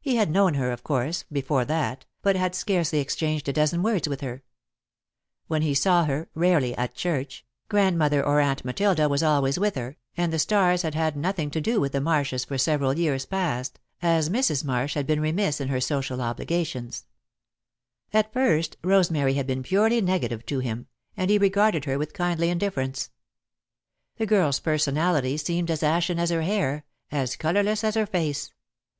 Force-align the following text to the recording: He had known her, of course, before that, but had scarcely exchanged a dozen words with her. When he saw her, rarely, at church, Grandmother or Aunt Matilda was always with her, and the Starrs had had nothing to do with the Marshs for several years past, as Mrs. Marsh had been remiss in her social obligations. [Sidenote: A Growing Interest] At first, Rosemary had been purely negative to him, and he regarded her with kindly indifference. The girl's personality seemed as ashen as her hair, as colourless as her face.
He 0.00 0.14
had 0.14 0.30
known 0.30 0.54
her, 0.54 0.70
of 0.70 0.84
course, 0.84 1.24
before 1.32 1.64
that, 1.64 2.06
but 2.22 2.36
had 2.36 2.54
scarcely 2.54 3.00
exchanged 3.00 3.48
a 3.48 3.52
dozen 3.52 3.82
words 3.82 4.08
with 4.08 4.20
her. 4.20 4.44
When 5.48 5.62
he 5.62 5.74
saw 5.74 6.04
her, 6.04 6.28
rarely, 6.32 6.76
at 6.76 6.94
church, 6.94 7.44
Grandmother 7.68 8.24
or 8.24 8.38
Aunt 8.38 8.64
Matilda 8.64 9.08
was 9.08 9.20
always 9.20 9.58
with 9.58 9.74
her, 9.74 9.96
and 10.16 10.32
the 10.32 10.38
Starrs 10.38 10.82
had 10.82 10.94
had 10.94 11.16
nothing 11.16 11.50
to 11.50 11.60
do 11.60 11.80
with 11.80 11.90
the 11.90 12.00
Marshs 12.00 12.44
for 12.46 12.56
several 12.56 12.96
years 12.96 13.26
past, 13.26 13.80
as 14.00 14.30
Mrs. 14.30 14.64
Marsh 14.64 14.94
had 14.94 15.08
been 15.08 15.20
remiss 15.20 15.60
in 15.60 15.66
her 15.66 15.80
social 15.80 16.22
obligations. 16.22 17.06
[Sidenote: 18.12 18.12
A 18.12 18.12
Growing 18.12 18.14
Interest] 18.14 18.14
At 18.14 18.32
first, 18.32 18.76
Rosemary 18.86 19.34
had 19.34 19.46
been 19.48 19.64
purely 19.64 20.00
negative 20.00 20.46
to 20.46 20.60
him, 20.60 20.86
and 21.16 21.30
he 21.32 21.36
regarded 21.36 21.84
her 21.84 21.98
with 21.98 22.14
kindly 22.14 22.48
indifference. 22.48 23.10
The 24.18 24.26
girl's 24.26 24.60
personality 24.60 25.36
seemed 25.36 25.68
as 25.68 25.82
ashen 25.82 26.20
as 26.20 26.30
her 26.30 26.42
hair, 26.42 26.84
as 27.10 27.34
colourless 27.34 27.82
as 27.82 27.96
her 27.96 28.06
face. 28.06 28.52